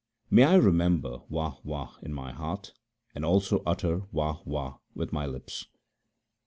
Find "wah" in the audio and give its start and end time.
1.29-1.57, 1.63-1.93, 4.11-4.39, 4.45-4.79